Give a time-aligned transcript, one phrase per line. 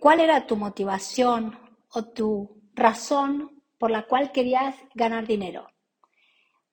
[0.00, 1.58] cuál era tu motivación
[1.92, 5.66] o tu razón por la cual querías ganar dinero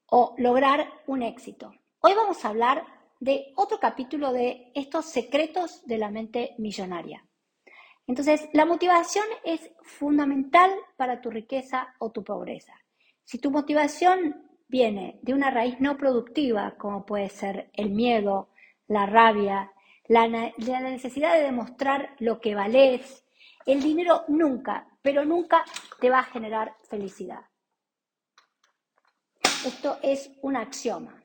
[0.05, 1.73] o lograr un éxito.
[2.01, 2.85] Hoy vamos a hablar
[3.19, 7.25] de otro capítulo de estos secretos de la mente millonaria.
[8.05, 12.73] Entonces, la motivación es fundamental para tu riqueza o tu pobreza.
[13.23, 18.49] Si tu motivación viene de una raíz no productiva, como puede ser el miedo,
[18.87, 19.71] la rabia,
[20.07, 23.23] la, necesidad de demostrar lo que vales,
[23.65, 25.63] el dinero nunca, pero nunca
[25.99, 27.41] te va a generar felicidad.
[29.65, 31.21] Esto es un axioma.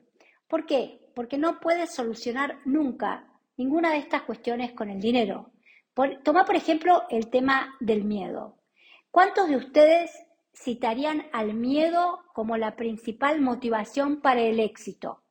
[0.47, 1.11] ¿Por qué?
[1.15, 3.27] Porque no puedes solucionar nunca
[3.57, 5.53] ninguna de estas cuestiones con el dinero.
[6.23, 8.59] toma, por ejemplo, el tema del miedo.
[9.11, 10.11] ¿Cuántos de ustedes
[10.55, 15.23] citarían al miedo como la principal motivación para el éxito?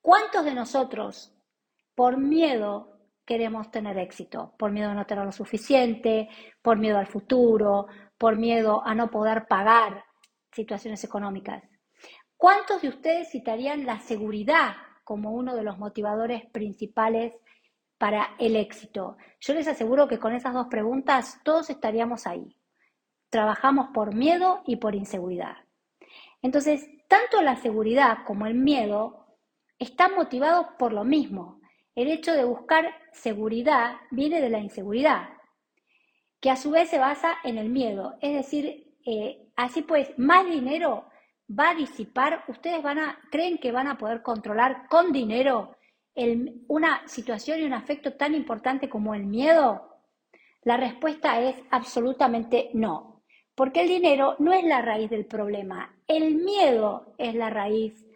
[0.00, 1.34] ¿Cuántos de nosotros,
[1.94, 4.54] por miedo, queremos tener éxito?
[4.58, 6.28] Por miedo a no tener lo suficiente,
[6.62, 7.86] por miedo al futuro,
[8.18, 10.04] por miedo a no poder pagar
[10.52, 11.62] situaciones económicas.
[12.36, 14.74] ¿Cuántos de ustedes citarían la seguridad
[15.04, 17.34] como uno de los motivadores principales
[17.98, 19.16] para el éxito?
[19.40, 22.56] Yo les aseguro que con esas dos preguntas todos estaríamos ahí.
[23.28, 25.58] Trabajamos por miedo y por inseguridad.
[26.42, 29.36] Entonces, tanto la seguridad como el miedo
[29.78, 31.59] están motivados por lo mismo.
[31.94, 35.28] El hecho de buscar seguridad viene de la inseguridad,
[36.40, 38.16] que a su vez se basa en el miedo.
[38.20, 41.06] Es decir, eh, así pues, más dinero
[41.48, 45.76] va a disipar, ustedes van a, creen que van a poder controlar con dinero
[46.68, 50.00] una situación y un afecto tan importante como el miedo?
[50.62, 53.22] La respuesta es absolutamente no,
[53.54, 58.06] porque el dinero no es la raíz del problema, el miedo es la raíz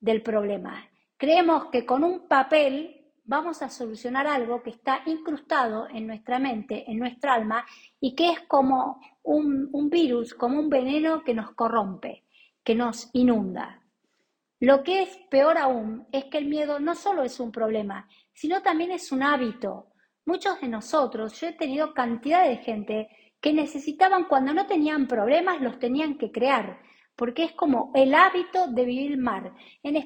[0.00, 0.88] del problema.
[1.16, 2.95] Creemos que con un papel
[3.26, 7.66] vamos a solucionar algo que está incrustado en nuestra mente, en nuestra alma,
[8.00, 12.26] y que es como un virus, como un veneno que nos corrompe
[12.66, 13.80] que nos inunda.
[14.58, 18.60] Lo que es peor aún es que el miedo no solo es un problema, sino
[18.60, 19.92] también es un hábito.
[20.24, 23.08] Muchos de nosotros, yo he tenido cantidad de gente
[23.40, 26.80] que necesitaban cuando no tenían problemas, los tenían que crear,
[27.16, 29.18] porque es como el hábito de vivir.
[29.82, 29.96] En,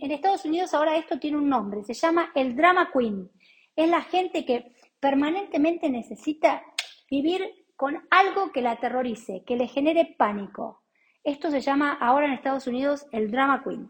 [0.00, 3.30] en Estados Unidos ahora esto tiene un nombre, se llama el drama queen.
[3.74, 6.62] Es la gente que permanentemente necesita
[7.10, 7.42] vivir
[7.76, 10.82] con algo que la aterrorice, que le genere pánico.
[11.24, 13.88] Esto se llama ahora en Estados Unidos el drama queen.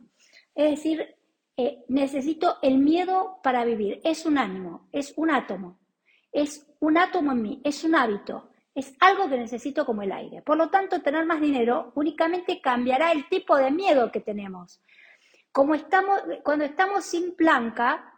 [0.55, 1.17] Es decir,
[1.57, 4.01] eh, necesito el miedo para vivir.
[4.05, 5.79] Es un ánimo, es un átomo,
[6.33, 10.43] es un átomo en mí, es un hábito, es algo que necesito como el aire.
[10.43, 14.81] Por lo tanto, tener más dinero únicamente cambiará el tipo de miedo que tenemos.
[15.51, 18.13] Como estamos, cuando estamos sin planca,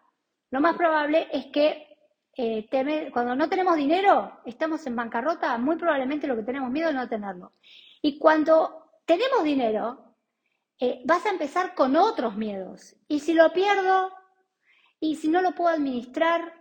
[0.51, 1.89] lo más probable es que
[2.37, 2.69] eh,
[3.13, 7.09] cuando no tenemos dinero, estamos en bancarrota, muy probablemente lo que tenemos miedo es no
[7.09, 7.53] tenerlo.
[8.03, 10.17] Y cuando tenemos dinero,
[10.79, 12.97] eh, vas a empezar con otros miedos.
[13.09, 14.13] ¿Y si lo pierdo?
[15.01, 16.53] ¿Y si no lo puedo administrar?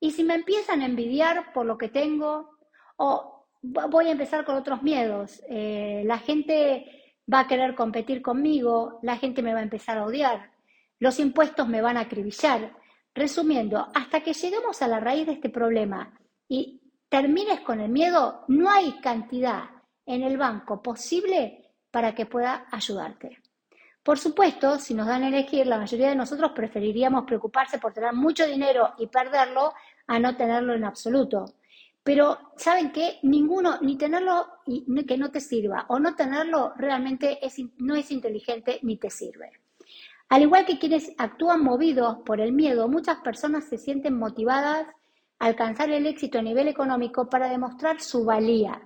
[0.00, 2.57] ¿Y si me empiezan a envidiar por lo que tengo?
[3.00, 5.40] ¿O voy a empezar con otros miedos?
[5.48, 10.04] Eh, la gente va a querer competir conmigo, la gente me va a empezar a
[10.04, 10.50] odiar,
[10.98, 12.76] los impuestos me van a acribillar.
[13.14, 18.44] Resumiendo, hasta que lleguemos a la raíz de este problema y termines con el miedo,
[18.48, 19.64] no hay cantidad
[20.04, 23.38] en el banco posible para que pueda ayudarte.
[24.02, 28.12] Por supuesto, si nos dan a elegir, la mayoría de nosotros preferiríamos preocuparse por tener
[28.12, 29.72] mucho dinero y perderlo
[30.06, 31.44] a no tenerlo en absoluto.
[32.08, 33.18] Pero, ¿saben qué?
[33.20, 37.38] Ninguno, ni tenerlo y que no te sirva, o no tenerlo realmente
[37.76, 39.50] no es inteligente ni te sirve.
[40.30, 44.86] Al igual que quienes actúan movidos por el miedo, muchas personas se sienten motivadas
[45.38, 48.80] a alcanzar el éxito a nivel económico para demostrar su valía,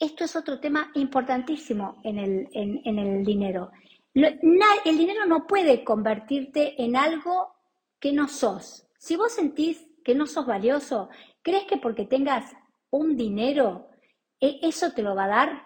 [0.00, 3.70] esto es otro tema importantísimo en el, dinero.
[4.14, 7.54] el dinero no puede convertirte en algo
[8.00, 8.88] que no sos.
[8.98, 11.10] Si vos sentís que no sos valioso,
[11.42, 12.52] ¿crees que porque tengas
[12.90, 13.88] un dinero,
[14.40, 15.62] e, eso te lo va a dar?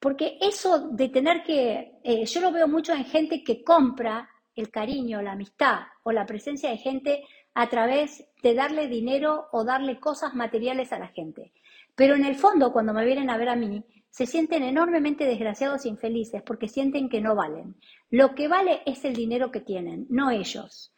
[0.00, 4.70] Porque eso de tener que, eh, yo lo veo mucho en gente que compra el
[4.70, 7.24] cariño, la amistad o la presencia de gente
[7.54, 11.52] a través de darle dinero o darle cosas materiales a la gente.
[11.94, 15.84] Pero en el fondo, cuando me vienen a ver a mí, se sienten enormemente desgraciados
[15.84, 17.76] e infelices porque sienten que no valen.
[18.10, 20.92] Lo que vale es el dinero que tienen, no ellos.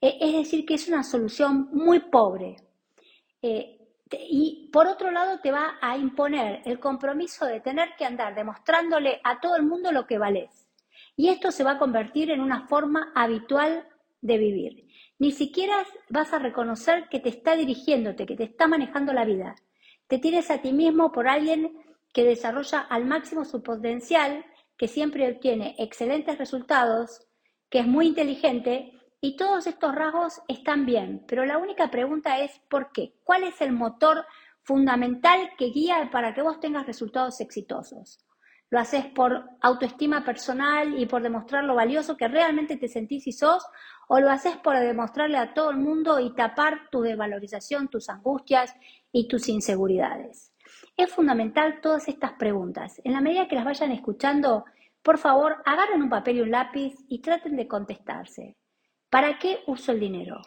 [0.00, 2.56] E, es decir, que es una solución muy pobre.
[3.42, 3.78] Eh,
[4.10, 9.20] y por otro lado te va a imponer el compromiso de tener que andar demostrándole
[9.22, 10.68] a todo el mundo lo que vales.
[11.16, 13.86] Y esto se va a convertir en una forma habitual
[14.20, 14.88] de vivir.
[15.18, 19.56] Ni siquiera vas a reconocer que te está dirigiéndote, que te está manejando la vida.
[20.06, 21.76] Te tienes a ti mismo por alguien
[22.12, 24.44] que desarrolla al máximo su potencial,
[24.76, 27.26] que siempre obtiene excelentes resultados,
[27.68, 32.60] que es muy inteligente y todos estos rasgos están bien, pero la única pregunta es
[32.70, 33.14] ¿por qué?
[33.24, 34.24] ¿Cuál es el motor
[34.62, 38.24] fundamental que guía para que vos tengas resultados exitosos?
[38.70, 43.32] ¿Lo haces por autoestima personal y por demostrar lo valioso que realmente te sentís y
[43.32, 43.64] sos?
[44.08, 48.74] ¿O lo haces por demostrarle a todo el mundo y tapar tu desvalorización, tus angustias
[49.10, 50.52] y tus inseguridades?
[50.98, 53.00] Es fundamental todas estas preguntas.
[53.04, 54.66] En la medida que las vayan escuchando,
[55.02, 58.57] por favor, agarren un papel y un lápiz y traten de contestarse.
[59.10, 60.42] ¿Para qué uso el dinero?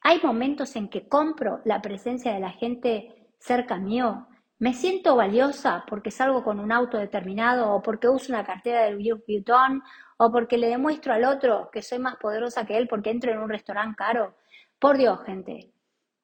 [0.00, 4.26] Hay momentos en que compro la presencia de la gente cerca mío.
[4.58, 8.92] Me siento valiosa porque salgo con un auto determinado o porque uso una cartera de
[8.92, 9.80] Louis Vuitton
[10.16, 13.38] o porque le demuestro al otro que soy más poderosa que él porque entro en
[13.38, 14.34] un restaurante caro.
[14.80, 15.70] Por Dios, gente.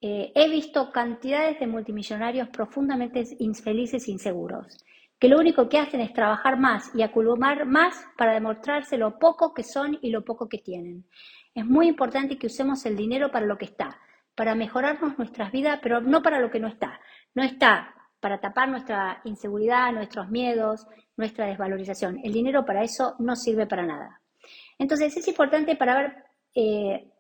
[0.01, 4.85] Eh, he visto cantidades de multimillonarios profundamente infelices e inseguros,
[5.21, 9.53] que lo único que hacen es trabajar más y acumular más para demostrarse lo poco
[9.53, 11.05] que son y lo poco que tienen.
[11.55, 14.01] Es muy importante que usemos el dinero para lo que está,
[14.35, 16.99] para mejorarnos nuestras vidas, pero no para lo que no está.
[17.35, 20.87] No está para tapar nuestra inseguridad, nuestros miedos,
[21.17, 22.19] nuestra desvalorización.
[22.25, 24.23] El dinero para eso no sirve para nada.
[24.79, 26.15] Entonces es importante para ver
[26.55, 27.11] eh,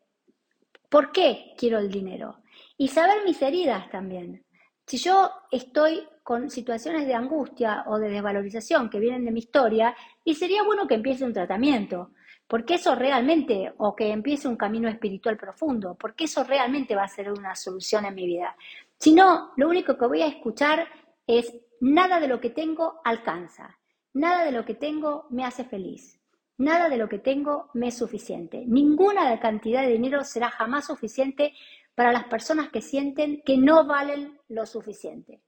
[0.88, 2.38] por qué quiero el dinero
[2.78, 4.42] y saber mis heridas también.
[4.90, 9.94] Si yo estoy con situaciones de angustia o de desvalorización que vienen de mi historia,
[10.24, 12.10] y sería bueno que empiece un tratamiento,
[12.48, 17.08] porque eso realmente, o que empiece un camino espiritual profundo, porque eso realmente va a
[17.08, 18.56] ser una solución en mi vida.
[18.98, 20.88] Si no, lo único que voy a escuchar
[21.24, 23.78] es nada de lo que tengo alcanza,
[24.12, 26.20] nada de lo que tengo me hace feliz,
[26.58, 28.64] nada de lo que tengo me es suficiente.
[28.66, 31.54] Ninguna cantidad de dinero será jamás suficiente
[32.00, 35.42] para las personas que sienten que no valen lo suficiente.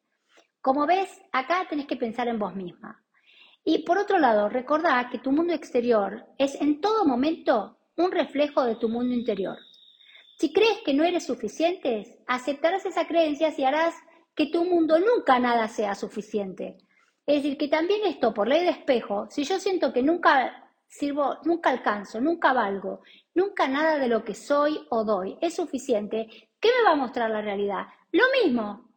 [0.61, 3.03] Como ves, acá tenés que pensar en vos misma.
[3.65, 8.65] Y por otro lado, recordá que tu mundo exterior es en todo momento un reflejo
[8.65, 9.57] de tu mundo interior.
[10.37, 13.95] Si crees que no eres suficiente, aceptarás esa creencia y harás
[14.37, 16.77] que tu mundo nunca nada sea suficiente.
[17.25, 20.62] Es decir, que también esto, por ley de espejo, si yo siento que nunca
[20.93, 23.01] sirvo, nunca alcanzo, nunca valgo,
[23.35, 26.29] nunca nada de lo que soy o doy es suficiente,
[26.61, 27.87] ¿qué me va a mostrar la realidad?
[28.13, 28.91] Lo mismo,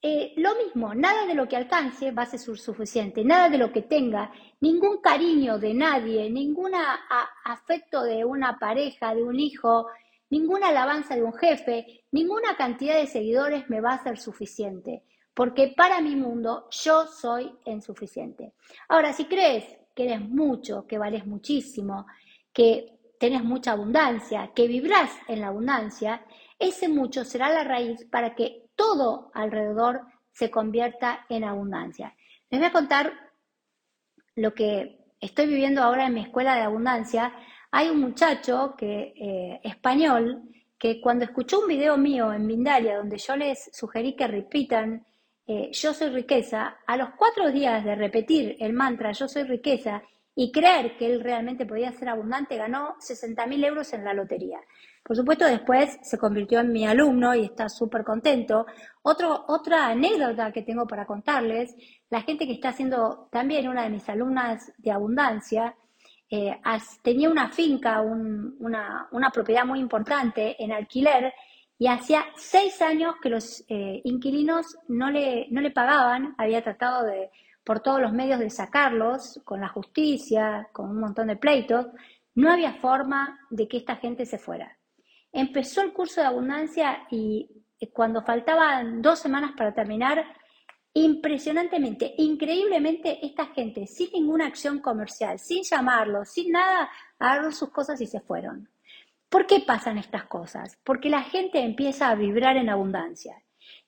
[0.00, 3.72] eh, lo mismo, nada de lo que alcance va a ser suficiente, nada de lo
[3.72, 4.30] que tenga,
[4.60, 6.72] ningún cariño de nadie, ningún
[7.44, 9.88] afecto de una pareja, de un hijo,
[10.30, 15.02] ninguna alabanza de un jefe, ninguna cantidad de seguidores me va a ser suficiente,
[15.34, 18.54] porque para mi mundo yo soy insuficiente.
[18.88, 22.06] Ahora, si crees que eres mucho, que vales muchísimo,
[22.52, 26.24] que tenés mucha abundancia, que vibrás en la abundancia,
[26.58, 30.02] ese mucho será la raíz para que todo alrededor
[30.32, 32.14] se convierta en abundancia.
[32.50, 33.12] Les voy a contar
[34.36, 37.34] lo que estoy viviendo ahora en mi escuela de abundancia.
[37.70, 40.42] Hay un muchacho que, eh, español
[40.78, 45.06] que cuando escuchó un video mío en Mindalia donde yo les sugerí que repitan
[45.52, 50.00] eh, yo soy riqueza, a los cuatro días de repetir el mantra yo soy riqueza
[50.32, 54.60] y creer que él realmente podía ser abundante, ganó 60 mil euros en la lotería.
[55.02, 58.64] Por supuesto, después se convirtió en mi alumno y está súper contento.
[59.02, 61.74] otra anécdota que tengo para contarles,
[62.10, 65.74] la gente que está haciendo también una de mis alumnas de abundancia,
[66.30, 66.60] eh,
[67.02, 71.34] tenía una finca, una, propiedad muy importante en alquiler
[71.80, 77.06] y hacía seis años que los eh, inquilinos no le, no le pagaban, había tratado
[77.06, 77.30] de
[77.64, 81.86] por todos los medios de sacarlos, con la justicia, con un montón de pleitos,
[82.34, 84.76] no había forma de que esta gente se fuera.
[85.32, 87.48] Empezó el curso de abundancia y
[87.80, 90.22] eh, cuando faltaban dos semanas para terminar,
[90.92, 97.98] impresionantemente, increíblemente, esta gente, sin ninguna acción comercial, sin llamarlos, sin nada, agarró sus cosas
[98.02, 98.68] y se fueron.
[99.30, 100.76] ¿Por qué pasan estas cosas?
[100.82, 103.36] Porque la gente empieza a vibrar en abundancia.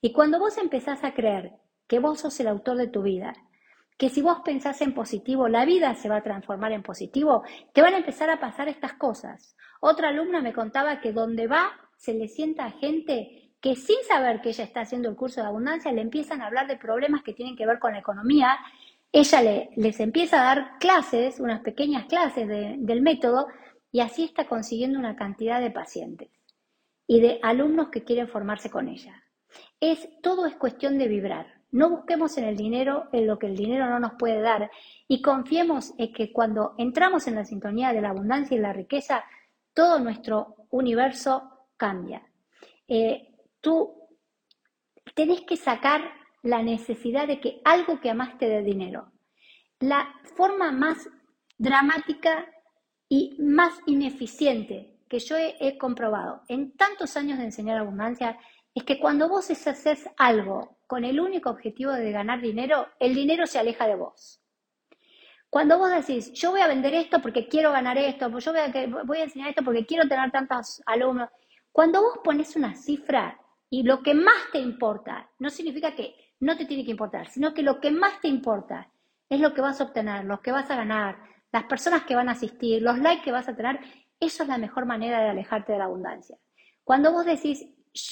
[0.01, 1.53] Y cuando vos empezás a creer
[1.89, 3.35] que vos sos el autor de tu vida,
[3.99, 7.83] que si vos pensás en positivo, la vida se va a transformar en positivo, te
[7.83, 9.57] van a empezar a pasar estas cosas.
[9.81, 14.43] Otra alumna me contaba que donde va se le sienta a gente que sin saber
[14.43, 17.33] que ella está haciendo el curso de abundancia le empiezan a hablar de problemas que
[17.33, 18.59] tienen que ver con la economía.
[19.11, 23.49] Ella le, les empieza a dar clases, unas pequeñas clases del método,
[23.93, 26.31] y así está consiguiendo una cantidad de pacientes
[27.07, 29.23] y de alumnos que quieren formarse con ella.
[29.81, 31.61] Es, todo es cuestión de vibrar.
[31.71, 34.71] No busquemos en el dinero en lo que el dinero no nos puede dar
[35.09, 39.25] y confiemos en que cuando entramos en la sintonía de la abundancia y la riqueza,
[39.75, 42.23] todo nuestro universo cambia.
[42.89, 43.95] Eh, tú
[45.15, 46.03] tenés que sacar
[46.43, 49.13] la necesidad de que algo que amaste de dinero.
[49.81, 51.09] La forma más
[51.59, 52.47] dramática
[53.13, 58.39] y más ineficiente que yo he, comprobado en tantos años de enseñar abundancia
[58.75, 63.47] es que cuando vos haces algo con el único objetivo de ganar dinero, el dinero
[63.47, 64.41] se aleja de vos.
[65.51, 69.05] Cuando vos decís, yo voy a vender esto porque quiero ganar esto, yo voy a,
[69.05, 71.29] voy a enseñar esto porque quiero tener tantos alumnos,
[71.71, 73.39] cuando vos pones una cifra
[73.69, 77.53] y lo que más te importa, no significa que no te tiene que importar, sino
[77.53, 78.91] que lo que más te importa
[79.29, 82.29] es lo que vas a obtener, lo que vas a ganar, las personas que van
[82.29, 83.79] a asistir, los likes que vas a tener,
[84.19, 86.37] eso es la mejor manera de alejarte de la abundancia.
[86.85, 87.67] Cuando vos decís,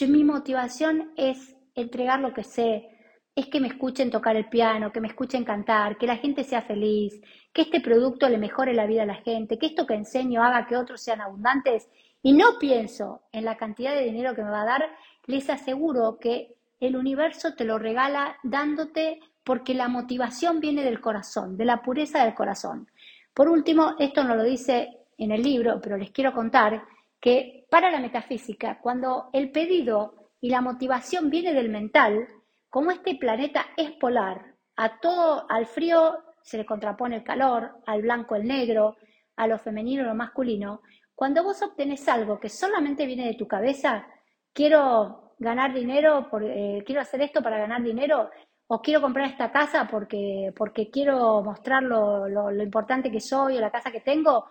[0.07, 2.89] mi motivación es entregar lo que sé,
[3.35, 6.63] es que me escuchen tocar el piano, que me escuchen cantar, que la gente sea
[6.63, 7.21] feliz,
[7.53, 10.67] que este producto le mejore la vida a la gente, que esto que enseño haga
[10.67, 11.89] que otros sean abundantes
[12.23, 14.85] y no pienso en la cantidad de dinero que me va a dar,
[15.27, 21.57] les aseguro que el universo te lo regala dándote porque la motivación viene del corazón,
[21.57, 22.90] de la pureza del corazón.
[23.35, 26.83] Por último, esto no lo dice en el libro, pero les quiero contar
[27.21, 32.27] que para la metafísica, cuando el pedido y la motivación viene del mental,
[32.69, 38.03] como este planeta es polar, a todo, al frío se le contrapone el calor, al
[38.03, 38.97] blanco el negro,
[39.37, 40.83] a lo femenino lo masculino,
[41.15, 44.07] cuando vos obtenés algo que solamente viene de tu cabeza,
[44.55, 48.31] quiero ganar dinero, eh, quiero hacer esto para ganar dinero,
[48.73, 53.61] o quiero comprar esta casa porque, porque quiero mostrar lo, lo importante que soy o
[53.61, 54.47] la casa que tengo,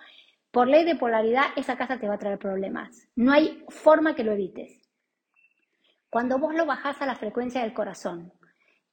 [0.52, 3.08] por ley de polaridad, esa casa te va a traer problemas.
[3.16, 4.82] No hay forma que lo evites.
[6.10, 8.34] Cuando vos lo bajás a la frecuencia del corazón,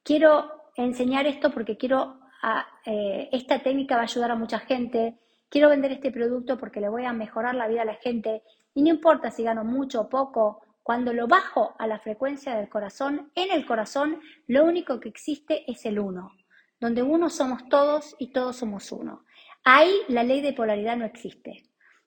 [0.01, 5.19] quiero enseñar esto porque quiero, ah, eh, esta técnica va a ayudar a mucha gente,
[5.49, 8.43] quiero vender este producto porque le voy a mejorar la vida a la gente
[8.73, 12.69] y no importa si gano mucho o poco, cuando lo bajo a la frecuencia del
[12.69, 16.31] corazón, en el corazón lo único que existe es el uno,
[16.79, 19.25] donde uno somos todos y todos somos uno.
[19.65, 21.65] Ahí la ley de polaridad no existe.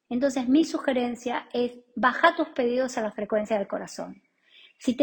[0.09, 4.23] Entonces mi sugerencia es baja tus pedidos a la frecuencia del corazón.
[4.79, 4.97] Si,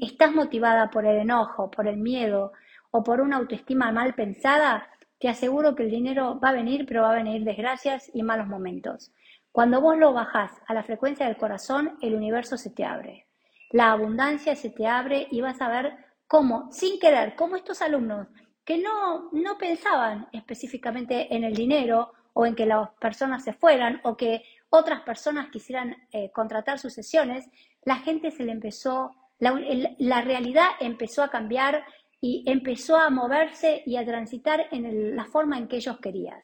[0.00, 2.52] estás motivada por el enojo, por el miedo
[2.92, 4.88] o por una autoestima mal pensada,
[5.18, 8.46] te aseguro que el dinero va a venir, pero va a venir desgracias y malos
[8.46, 9.10] momentos.
[9.52, 13.26] Cuando vos lo bajás a la frecuencia del corazón, el universo se te abre.
[13.70, 15.94] La abundancia se te abre y vas a ver
[16.26, 18.28] cómo, sin querer, cómo estos alumnos
[18.64, 24.00] que no, no pensaban específicamente en el dinero o en que las personas se fueran
[24.04, 27.48] o que otras personas quisieran eh, contratar sus sesiones,
[27.84, 31.84] la gente se le empezó, la, realidad empezó a cambiar
[32.20, 36.42] y empezó a moverse y a transitar en la forma en que ellos querían.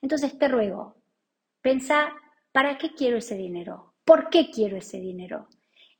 [0.00, 0.96] Entonces te ruego,
[1.60, 2.14] pensá,
[2.56, 3.92] ¿para qué quiero ese dinero?
[4.02, 5.46] ¿Por qué quiero ese dinero?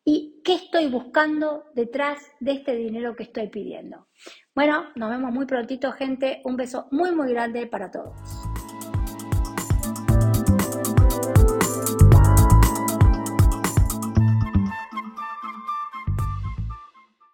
[0.07, 4.09] ¿Y qué estoy buscando detrás de este dinero que estoy pidiendo?
[4.55, 6.41] Bueno, nos vemos muy prontito, gente.
[6.45, 8.46] Un beso muy, muy grande para todos.